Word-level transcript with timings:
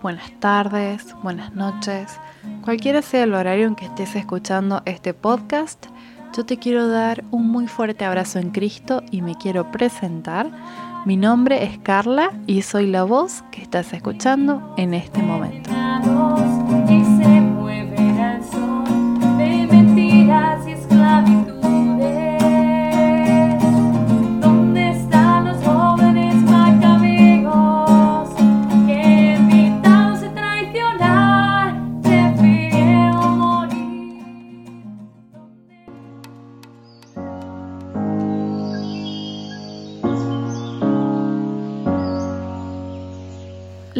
buenas 0.00 0.32
tardes, 0.40 1.14
buenas 1.22 1.54
noches. 1.54 2.18
Cualquiera 2.62 3.02
sea 3.02 3.24
el 3.24 3.34
horario 3.34 3.66
en 3.66 3.74
que 3.74 3.84
estés 3.84 4.16
escuchando 4.16 4.80
este 4.86 5.12
podcast, 5.12 5.86
yo 6.34 6.46
te 6.46 6.56
quiero 6.56 6.88
dar 6.88 7.24
un 7.30 7.50
muy 7.50 7.66
fuerte 7.66 8.06
abrazo 8.06 8.38
en 8.38 8.50
Cristo 8.50 9.02
y 9.10 9.20
me 9.20 9.34
quiero 9.34 9.70
presentar. 9.70 10.50
Mi 11.04 11.16
nombre 11.18 11.64
es 11.64 11.78
Carla 11.78 12.32
y 12.46 12.62
soy 12.62 12.86
la 12.86 13.04
voz 13.04 13.42
que 13.50 13.60
estás 13.60 13.92
escuchando 13.92 14.74
en 14.78 14.94
este 14.94 15.22
momento. 15.22 15.79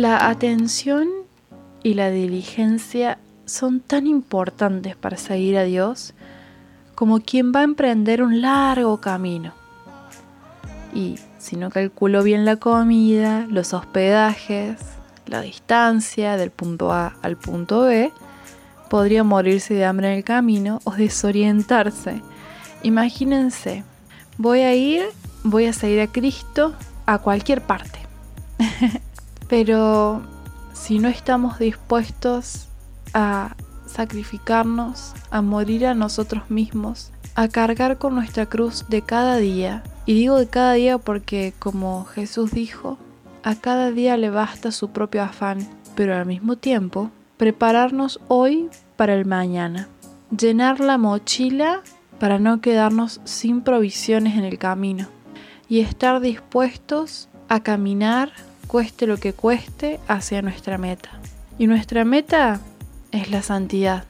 La 0.01 0.31
atención 0.31 1.09
y 1.83 1.93
la 1.93 2.11
diligencia 2.11 3.19
son 3.45 3.81
tan 3.81 4.07
importantes 4.07 4.97
para 4.97 5.19
seguir 5.19 5.59
a 5.59 5.65
Dios 5.65 6.15
como 6.95 7.21
quien 7.21 7.53
va 7.53 7.61
a 7.61 7.65
emprender 7.65 8.23
un 8.23 8.41
largo 8.41 8.99
camino. 9.03 9.53
Y 10.95 11.17
si 11.37 11.57
no 11.57 11.69
calculo 11.69 12.23
bien 12.23 12.47
la 12.47 12.57
comida, 12.57 13.47
los 13.51 13.75
hospedajes, 13.75 14.81
la 15.27 15.43
distancia 15.43 16.39
del 16.39 16.51
punto 16.51 16.93
A 16.93 17.19
al 17.21 17.37
punto 17.37 17.83
B, 17.83 18.11
podría 18.89 19.23
morirse 19.23 19.75
de 19.75 19.85
hambre 19.85 20.13
en 20.13 20.17
el 20.17 20.25
camino 20.25 20.81
o 20.85 20.93
desorientarse. 20.93 22.23
Imagínense, 22.83 23.85
voy 24.39 24.61
a 24.61 24.75
ir, 24.75 25.03
voy 25.45 25.67
a 25.67 25.75
seguir 25.75 26.01
a 26.01 26.07
Cristo 26.07 26.73
a 27.05 27.19
cualquier 27.19 27.61
parte. 27.61 27.99
Pero 29.51 30.23
si 30.73 31.01
no 31.01 31.09
estamos 31.09 31.59
dispuestos 31.59 32.69
a 33.13 33.57
sacrificarnos, 33.85 35.13
a 35.33 35.43
morir 35.43 35.87
a 35.87 35.95
nosotros 35.95 36.49
mismos, 36.51 37.11
a 37.35 37.49
cargar 37.49 37.99
con 37.99 38.15
nuestra 38.15 38.47
cruz 38.47 38.87
de 38.89 39.03
cada 39.03 39.37
día, 39.39 39.83
y 40.07 40.15
digo 40.15 40.39
de 40.39 40.47
cada 40.47 40.75
día 40.75 40.99
porque 40.99 41.53
como 41.59 42.05
Jesús 42.05 42.53
dijo, 42.53 42.97
a 43.43 43.57
cada 43.57 43.91
día 43.91 44.17
le 44.17 44.31
basta 44.31 44.71
su 44.71 44.91
propio 44.91 45.25
afán, 45.25 45.69
pero 45.97 46.17
al 46.17 46.27
mismo 46.27 46.55
tiempo, 46.55 47.11
prepararnos 47.37 48.21
hoy 48.29 48.69
para 48.97 49.15
el 49.15 49.27
mañana, 49.27 49.89
llenar 50.31 50.79
la 50.79 50.97
mochila 50.97 51.83
para 52.21 52.39
no 52.39 52.61
quedarnos 52.61 53.21
sin 53.25 53.63
provisiones 53.63 54.39
en 54.39 54.45
el 54.45 54.59
camino. 54.59 55.09
Y 55.69 55.81
estar 55.81 56.21
dispuestos 56.21 57.29
a 57.49 57.61
caminar 57.61 58.33
cueste 58.71 59.09
lo 59.09 59.17
que 59.17 59.33
cueste, 59.33 59.99
hacia 60.07 60.43
nuestra 60.43 60.79
meta. 60.79 61.11
Y 61.59 61.67
nuestra 61.67 62.05
meta 62.05 62.61
es 63.11 63.29
la 63.29 63.43
santidad. 63.43 64.05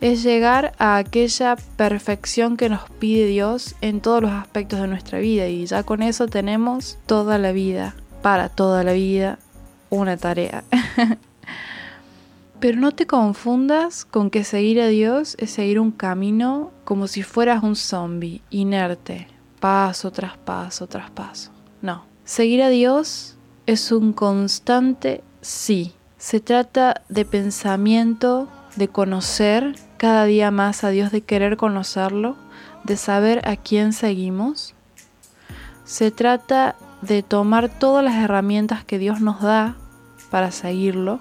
Es 0.00 0.22
llegar 0.22 0.72
a 0.78 0.98
aquella 0.98 1.56
perfección 1.76 2.56
que 2.56 2.68
nos 2.68 2.88
pide 3.00 3.26
Dios 3.26 3.74
en 3.80 4.00
todos 4.00 4.22
los 4.22 4.30
aspectos 4.30 4.80
de 4.80 4.86
nuestra 4.86 5.18
vida. 5.18 5.48
Y 5.48 5.66
ya 5.66 5.82
con 5.82 6.00
eso 6.00 6.28
tenemos 6.28 6.96
toda 7.06 7.38
la 7.38 7.50
vida, 7.50 7.96
para 8.22 8.48
toda 8.48 8.84
la 8.84 8.92
vida, 8.92 9.40
una 9.90 10.16
tarea. 10.16 10.62
Pero 12.60 12.78
no 12.78 12.92
te 12.92 13.08
confundas 13.08 14.04
con 14.04 14.30
que 14.30 14.44
seguir 14.44 14.80
a 14.80 14.86
Dios 14.86 15.34
es 15.40 15.50
seguir 15.50 15.80
un 15.80 15.90
camino 15.90 16.70
como 16.84 17.08
si 17.08 17.24
fueras 17.24 17.64
un 17.64 17.74
zombie, 17.74 18.42
inerte, 18.48 19.26
paso 19.58 20.12
tras 20.12 20.36
paso 20.36 20.86
tras 20.86 21.10
paso. 21.10 21.50
No. 21.80 22.04
Seguir 22.24 22.62
a 22.62 22.68
Dios 22.68 23.36
es 23.66 23.92
un 23.92 24.12
constante 24.12 25.22
sí. 25.40 25.92
Se 26.18 26.40
trata 26.40 27.02
de 27.08 27.24
pensamiento, 27.24 28.48
de 28.76 28.88
conocer 28.88 29.76
cada 29.96 30.24
día 30.24 30.50
más 30.50 30.84
a 30.84 30.90
Dios, 30.90 31.12
de 31.12 31.22
querer 31.22 31.56
conocerlo, 31.56 32.36
de 32.84 32.96
saber 32.96 33.46
a 33.48 33.56
quién 33.56 33.92
seguimos. 33.92 34.74
Se 35.84 36.10
trata 36.10 36.76
de 37.02 37.22
tomar 37.22 37.68
todas 37.68 38.04
las 38.04 38.14
herramientas 38.14 38.84
que 38.84 38.98
Dios 38.98 39.20
nos 39.20 39.40
da 39.40 39.76
para 40.30 40.50
seguirlo, 40.50 41.20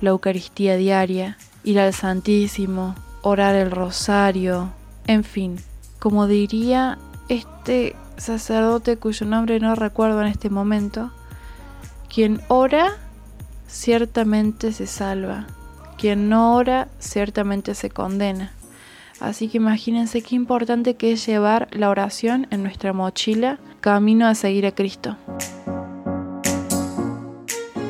la 0.00 0.10
Eucaristía 0.10 0.76
diaria, 0.76 1.36
ir 1.64 1.78
al 1.78 1.92
Santísimo, 1.92 2.94
orar 3.22 3.54
el 3.54 3.70
rosario, 3.70 4.70
en 5.06 5.24
fin, 5.24 5.60
como 5.98 6.26
diría 6.26 6.98
este 7.28 7.96
sacerdote 8.16 8.96
cuyo 8.96 9.26
nombre 9.26 9.60
no 9.60 9.74
recuerdo 9.74 10.22
en 10.22 10.28
este 10.28 10.48
momento, 10.48 11.10
quien 12.12 12.40
ora, 12.48 12.98
ciertamente 13.68 14.72
se 14.72 14.86
salva. 14.86 15.46
Quien 15.96 16.28
no 16.28 16.56
ora, 16.56 16.88
ciertamente 16.98 17.74
se 17.74 17.90
condena. 17.90 18.52
Así 19.20 19.48
que 19.48 19.58
imagínense 19.58 20.22
qué 20.22 20.34
importante 20.34 20.96
que 20.96 21.12
es 21.12 21.24
llevar 21.24 21.68
la 21.72 21.88
oración 21.88 22.48
en 22.50 22.62
nuestra 22.62 22.92
mochila 22.92 23.58
camino 23.80 24.26
a 24.26 24.34
seguir 24.34 24.66
a 24.66 24.72
Cristo. 24.72 25.16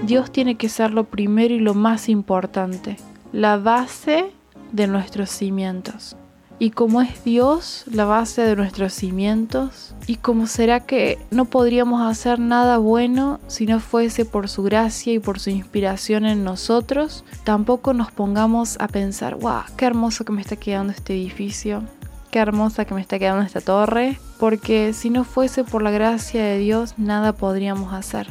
Dios 0.05 0.31
tiene 0.31 0.57
que 0.57 0.69
ser 0.69 0.91
lo 0.91 1.05
primero 1.05 1.55
y 1.55 1.61
lo 1.61 1.75
más 1.75 2.09
importante, 2.09 2.97
la 3.33 3.57
base 3.57 4.33
de 4.73 4.87
nuestros 4.87 5.31
cimientos 5.31 6.17
y 6.61 6.71
como 6.73 7.01
es 7.01 7.25
Dios 7.25 7.85
la 7.91 8.05
base 8.05 8.43
de 8.43 8.55
nuestros 8.55 8.93
cimientos, 8.93 9.95
y 10.07 10.17
como 10.17 10.47
será 10.47 10.81
que 10.81 11.19
no 11.31 11.47
podríamos 11.47 12.03
hacer 12.03 12.39
nada 12.39 12.77
bueno 12.77 13.41
si 13.47 13.65
no 13.65 13.81
fuese 13.81 14.27
por 14.27 14.49
su 14.49 14.63
gracia 14.63 15.15
y 15.15 15.19
por 15.19 15.41
su 15.41 15.49
inspiración 15.49 16.27
en 16.27 16.45
nosotros, 16.45 17.25
tampoco 17.45 17.95
nos 17.95 18.13
pongamos 18.13 18.77
a 18.79 18.89
pensar, 18.89 19.37
wow, 19.37 19.63
qué 19.79 19.87
hermoso 19.87 20.27
que 20.27 20.33
me 20.33 20.43
está 20.43 20.57
quedando 20.57 20.93
este 20.93 21.15
edificio, 21.15 21.83
qué 22.31 22.41
hermosa 22.41 22.85
que 22.85 22.95
me 22.95 23.01
está 23.01 23.19
quedando 23.19 23.43
esta 23.43 23.63
torre, 23.63 24.21
porque 24.39 24.93
si 24.93 25.09
no 25.09 25.25
fuese 25.25 25.65
por 25.65 25.81
la 25.81 25.91
gracia 25.91 26.45
de 26.45 26.59
Dios, 26.59 26.93
nada 26.99 27.33
podríamos 27.33 27.95
hacer. 27.95 28.29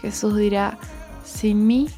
Jesús 0.00 0.36
dirá, 0.36 0.78
sin 1.24 1.66
mí, 1.66 1.88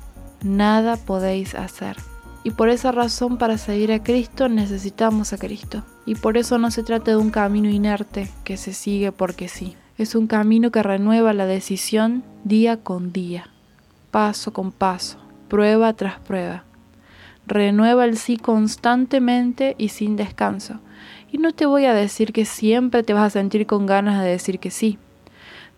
nada 0.42 0.96
podéis 0.96 1.54
hacer. 1.54 1.98
Y 2.42 2.52
por 2.52 2.70
esa 2.70 2.90
razón 2.90 3.36
para 3.36 3.58
seguir 3.58 3.92
a 3.92 4.02
Cristo 4.02 4.48
necesitamos 4.48 5.32
a 5.32 5.38
Cristo. 5.38 5.82
Y 6.06 6.14
por 6.14 6.38
eso 6.38 6.58
no 6.58 6.70
se 6.70 6.82
trata 6.82 7.10
de 7.10 7.16
un 7.16 7.30
camino 7.30 7.68
inerte 7.68 8.30
que 8.44 8.56
se 8.56 8.72
sigue 8.72 9.12
porque 9.12 9.48
sí. 9.48 9.76
Es 9.98 10.14
un 10.14 10.26
camino 10.26 10.70
que 10.70 10.82
renueva 10.82 11.34
la 11.34 11.44
decisión 11.44 12.24
día 12.44 12.78
con 12.78 13.12
día, 13.12 13.50
paso 14.10 14.52
con 14.52 14.72
paso, 14.72 15.18
prueba 15.48 15.92
tras 15.92 16.18
prueba. 16.20 16.64
Renueva 17.46 18.06
el 18.06 18.16
sí 18.16 18.38
constantemente 18.38 19.74
y 19.76 19.88
sin 19.88 20.16
descanso. 20.16 20.80
Y 21.30 21.38
no 21.38 21.52
te 21.52 21.66
voy 21.66 21.84
a 21.84 21.94
decir 21.94 22.32
que 22.32 22.46
siempre 22.46 23.02
te 23.02 23.12
vas 23.12 23.26
a 23.26 23.30
sentir 23.30 23.66
con 23.66 23.84
ganas 23.84 24.22
de 24.22 24.30
decir 24.30 24.58
que 24.58 24.70
sí 24.70 24.98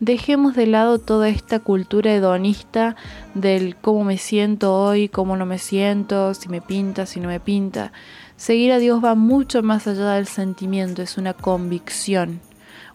dejemos 0.03 0.57
de 0.57 0.67
lado 0.67 0.99
toda 0.99 1.29
esta 1.29 1.61
cultura 1.61 2.13
hedonista 2.13 2.97
del 3.35 3.77
cómo 3.77 4.03
me 4.03 4.19
siento 4.19 4.75
hoy, 4.75 5.09
cómo 5.09 5.37
no 5.37 5.47
me 5.47 5.59
siento, 5.59 6.35
si 6.35 6.49
me 6.49 6.61
pinta, 6.61 7.07
si 7.07 7.21
no 7.21 7.29
me 7.29 7.39
pinta. 7.39 7.93
Seguir 8.37 8.73
a 8.73 8.79
Dios 8.79 9.03
va 9.03 9.15
mucho 9.15 9.63
más 9.63 9.87
allá 9.87 10.15
del 10.15 10.27
sentimiento, 10.27 11.03
es 11.03 11.19
una 11.19 11.35
convicción. 11.35 12.41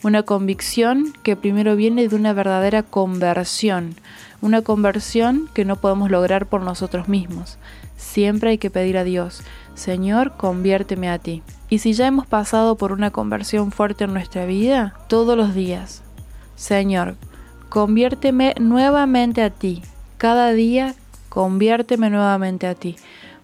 Una 0.03 0.23
convicción 0.23 1.13
que 1.23 1.37
primero 1.37 1.77
viene 1.77 2.09
de 2.09 2.15
una 2.17 2.33
verdadera 2.33 2.83
conversión, 2.83 3.95
una 4.41 4.61
conversión 4.61 5.49
que 5.53 5.63
no 5.63 5.77
podemos 5.77 6.11
lograr 6.11 6.47
por 6.47 6.61
nosotros 6.61 7.07
mismos. 7.07 7.57
Siempre 7.95 8.49
hay 8.49 8.57
que 8.57 8.69
pedir 8.69 8.97
a 8.97 9.05
Dios, 9.05 9.43
Señor, 9.75 10.33
conviérteme 10.35 11.09
a 11.09 11.19
ti. 11.19 11.41
Y 11.69 11.79
si 11.79 11.93
ya 11.93 12.05
hemos 12.05 12.27
pasado 12.27 12.75
por 12.75 12.91
una 12.91 13.11
conversión 13.11 13.71
fuerte 13.71 14.03
en 14.03 14.13
nuestra 14.13 14.45
vida, 14.45 14.93
todos 15.07 15.37
los 15.37 15.55
días, 15.55 16.03
Señor, 16.57 17.15
conviérteme 17.69 18.55
nuevamente 18.59 19.43
a 19.43 19.51
ti. 19.51 19.83
Cada 20.17 20.51
día 20.53 20.95
conviérteme 21.29 22.09
nuevamente 22.09 22.65
a 22.65 22.73
ti. 22.73 22.95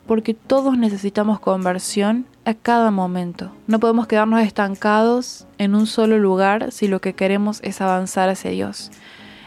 Porque 0.07 0.33
todos 0.33 0.77
necesitamos 0.79 1.39
conversión 1.39 2.25
a 2.43 2.55
cada 2.55 2.89
momento. 2.89 3.51
No 3.67 3.79
podemos 3.79 4.07
quedarnos 4.07 4.41
estancados 4.41 5.45
en 5.59 5.75
un 5.75 5.85
solo 5.85 6.17
lugar 6.17 6.71
si 6.71 6.87
lo 6.87 7.01
que 7.01 7.13
queremos 7.13 7.59
es 7.61 7.81
avanzar 7.81 8.29
hacia 8.29 8.49
Dios. 8.49 8.89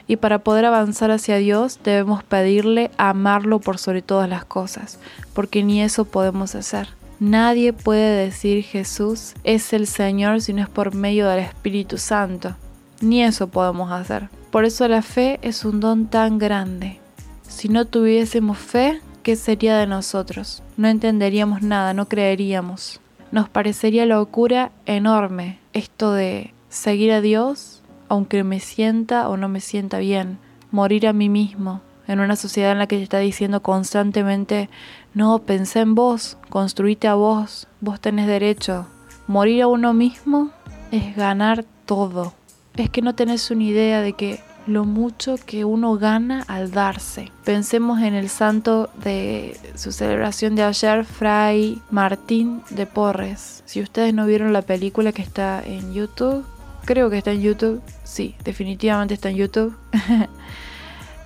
Y 0.07 0.17
para 0.17 0.39
poder 0.39 0.65
avanzar 0.65 1.11
hacia 1.11 1.37
Dios 1.37 1.81
debemos 1.83 2.23
pedirle 2.23 2.93
amarlo 2.99 3.59
por 3.59 3.79
sobre 3.79 4.01
todas 4.01 4.31
las 4.31 4.45
cosas, 4.45 5.01
porque 5.35 5.65
ni 5.65 5.83
eso 5.83 6.05
podemos 6.05 6.55
hacer. 6.55 6.89
Nadie 7.19 7.73
puede 7.73 8.27
decir 8.27 8.63
Jesús 8.63 9.35
es 9.43 9.73
el 9.73 9.89
Señor 9.89 10.41
si 10.41 10.53
no 10.53 10.63
es 10.63 10.69
por 10.69 10.95
medio 10.95 11.27
del 11.27 11.41
Espíritu 11.41 11.99
Santo. 11.99 12.55
Ni 13.01 13.23
eso 13.23 13.49
podemos 13.49 13.91
hacer. 13.93 14.29
Por 14.51 14.65
eso 14.65 14.89
la 14.89 15.03
fe 15.03 15.39
es 15.43 15.65
un 15.65 15.81
don 15.81 16.07
tan 16.07 16.39
grande. 16.39 17.01
Si 17.47 17.69
no 17.69 17.85
tuviésemos 17.85 18.59
fe, 18.59 19.01
¿qué 19.23 19.37
sería 19.37 19.77
de 19.77 19.87
nosotros? 19.87 20.63
No 20.77 20.89
entenderíamos 20.89 21.63
nada, 21.63 21.95
no 21.95 22.09
creeríamos. 22.09 23.01
Nos 23.33 23.49
parecería 23.49 24.07
locura 24.07 24.73
enorme 24.87 25.59
esto 25.73 26.13
de 26.13 26.55
seguir 26.69 27.13
a 27.13 27.21
Dios 27.21 27.83
aunque 28.09 28.45
me 28.45 28.61
sienta 28.61 29.29
o 29.29 29.37
no 29.37 29.49
me 29.49 29.61
sienta 29.61 29.99
bien, 29.99 30.39
morir 30.71 31.07
a 31.07 31.13
mí 31.13 31.29
mismo, 31.29 31.81
en 32.07 32.21
una 32.21 32.37
sociedad 32.37 32.73
en 32.73 32.79
la 32.79 32.87
que 32.87 32.97
te 32.97 33.03
está 33.03 33.19
diciendo 33.19 33.63
constantemente, 33.63 34.69
no, 35.15 35.41
pensé 35.41 35.81
en 35.81 35.95
vos, 35.95 36.39
construite 36.51 37.09
a 37.09 37.15
vos, 37.15 37.67
vos 37.81 38.01
tenés 38.01 38.27
derecho. 38.27 38.87
Morir 39.27 39.63
a 39.63 39.67
uno 39.67 39.93
mismo 39.93 40.51
es 40.93 41.17
ganar 41.17 41.65
todo. 41.85 42.35
Es 42.77 42.91
que 42.91 43.03
no 43.03 43.15
tenés 43.15 43.51
una 43.51 43.65
idea 43.65 44.01
de 44.03 44.13
que 44.13 44.41
lo 44.67 44.85
mucho 44.85 45.37
que 45.45 45.65
uno 45.65 45.97
gana 45.97 46.45
al 46.49 46.71
darse. 46.73 47.31
Pensemos 47.45 48.03
en 48.03 48.15
el 48.15 48.29
santo 48.29 48.91
de 49.03 49.59
su 49.77 49.93
celebración 49.93 50.57
de 50.57 50.65
ayer, 50.65 51.05
Fray 51.05 51.81
Martín 51.91 52.63
de 52.71 52.87
Porres. 52.87 53.63
Si 53.65 53.81
ustedes 53.81 54.13
no 54.13 54.27
vieron 54.27 54.53
la 54.53 54.63
película 54.63 55.13
que 55.13 55.23
está 55.23 55.63
en 55.65 55.95
YouTube, 55.95 56.45
creo 56.85 57.09
que 57.11 57.19
está 57.19 57.33
en 57.33 57.43
YouTube, 57.43 57.81
sí, 58.05 58.35
definitivamente 58.45 59.15
está 59.15 59.31
en 59.31 59.37
YouTube. 59.37 59.77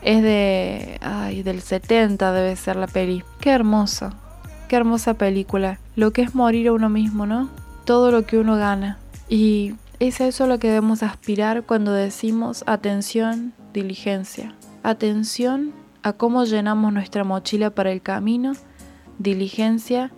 es 0.02 0.22
de. 0.22 0.98
Ay, 1.00 1.42
del 1.42 1.62
70 1.62 2.32
debe 2.32 2.56
ser 2.56 2.76
la 2.76 2.86
peli. 2.86 3.24
Qué 3.40 3.50
hermoso. 3.50 4.12
Qué 4.68 4.76
hermosa 4.76 5.14
película. 5.14 5.78
Lo 5.96 6.12
que 6.12 6.22
es 6.22 6.34
morir 6.34 6.68
a 6.68 6.72
uno 6.72 6.88
mismo, 6.88 7.26
¿no? 7.26 7.48
Todo 7.84 8.12
lo 8.12 8.24
que 8.24 8.38
uno 8.38 8.56
gana. 8.56 8.98
Y 9.28 9.74
es 10.00 10.20
eso 10.22 10.46
lo 10.46 10.58
que 10.58 10.68
debemos 10.68 11.02
aspirar 11.02 11.64
cuando 11.64 11.92
decimos 11.92 12.64
atención, 12.66 13.52
diligencia. 13.74 14.54
Atención 14.82 15.74
a 16.02 16.14
cómo 16.14 16.44
llenamos 16.44 16.90
nuestra 16.94 17.22
mochila 17.22 17.68
para 17.68 17.92
el 17.92 18.00
camino, 18.00 18.52
diligencia, 19.18 20.10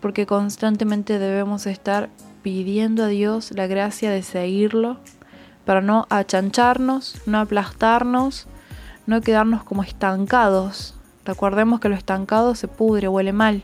porque 0.00 0.26
constantemente 0.26 1.20
debemos 1.20 1.66
estar 1.66 2.10
pidiendo 2.42 3.04
a 3.04 3.06
Dios 3.06 3.52
la 3.52 3.68
gracia 3.68 4.10
de 4.10 4.24
seguirlo 4.24 4.98
para 5.64 5.80
no 5.80 6.08
achancharnos, 6.10 7.22
no 7.24 7.38
aplastarnos, 7.38 8.48
no 9.06 9.20
quedarnos 9.20 9.62
como 9.62 9.84
estancados. 9.84 10.96
Recordemos 11.24 11.78
que 11.78 11.88
lo 11.88 11.94
estancado 11.94 12.56
se 12.56 12.66
pudre, 12.66 13.06
huele 13.06 13.32
mal. 13.32 13.62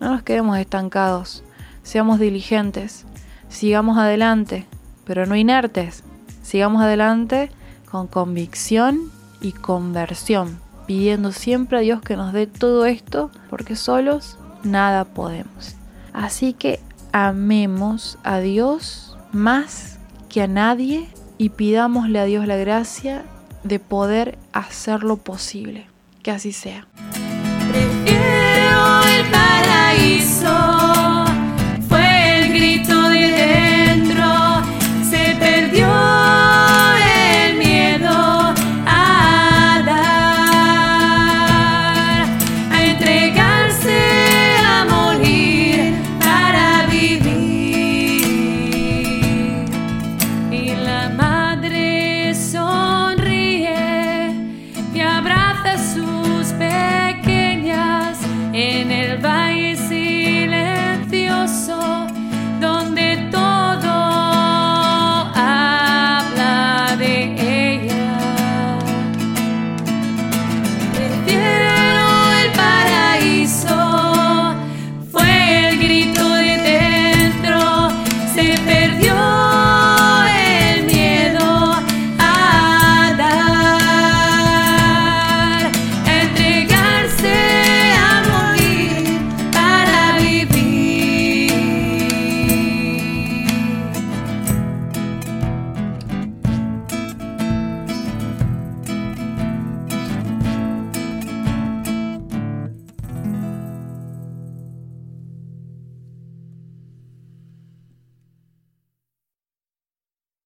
No 0.00 0.10
nos 0.10 0.22
quedemos 0.22 0.56
estancados, 0.56 1.44
seamos 1.82 2.18
diligentes, 2.18 3.04
sigamos 3.50 3.98
adelante, 3.98 4.66
pero 5.04 5.26
no 5.26 5.36
inertes. 5.36 6.02
Sigamos 6.42 6.82
adelante 6.82 7.50
con 7.90 8.06
convicción 8.06 9.10
y 9.40 9.52
conversión, 9.52 10.58
pidiendo 10.86 11.32
siempre 11.32 11.78
a 11.78 11.80
Dios 11.80 12.00
que 12.00 12.16
nos 12.16 12.32
dé 12.32 12.46
todo 12.46 12.86
esto, 12.86 13.30
porque 13.50 13.76
solos 13.76 14.38
nada 14.62 15.04
podemos. 15.04 15.74
Así 16.12 16.52
que 16.52 16.80
amemos 17.12 18.18
a 18.22 18.38
Dios 18.38 19.16
más 19.32 19.98
que 20.28 20.42
a 20.42 20.46
nadie 20.46 21.08
y 21.38 21.50
pidámosle 21.50 22.18
a 22.18 22.24
Dios 22.24 22.46
la 22.46 22.56
gracia 22.56 23.24
de 23.64 23.78
poder 23.78 24.38
hacerlo 24.52 25.16
posible. 25.16 25.86
Que 26.22 26.30
así 26.30 26.52
sea. 26.52 26.86
El 28.04 29.30
paraíso 29.30 30.69